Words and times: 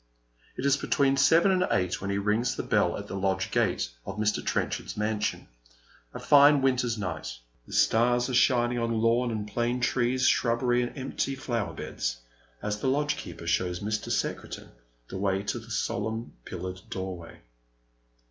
It 0.57 0.65
is 0.65 0.77
between 0.77 1.15
seven 1.15 1.51
and 1.51 1.67
eight 1.69 2.01
when 2.01 2.09
he 2.09 2.17
rings 2.17 2.55
the 2.55 2.63
bell 2.63 2.97
at 2.97 3.05
the 3.05 3.15
lodge 3.15 3.51
gate 3.51 3.87
of 4.03 4.17
Mr. 4.17 4.43
Trenchard's 4.43 4.97
mansion, 4.97 5.47
a 6.11 6.19
fine 6.19 6.63
winter's 6.63 6.97
night. 6.97 7.37
The 7.67 7.73
stars 7.73 8.27
are 8.27 8.33
shining 8.33 8.79
on 8.79 8.99
lawn 8.99 9.29
and 9.29 9.47
plane 9.47 9.79
trees, 9.79 10.25
shrubbery 10.27 10.81
and 10.81 10.97
empty 10.97 11.35
flower 11.35 11.75
beds, 11.75 12.17
as 12.63 12.79
the 12.79 12.87
lodgekeeper 12.87 13.45
shows 13.45 13.81
Mr. 13.81 14.09
Secretan 14.11 14.71
the 15.07 15.19
way 15.19 15.43
to 15.43 15.59
the 15.59 15.69
solemn 15.69 16.33
pillared 16.45 16.81
doorway. 16.89 17.41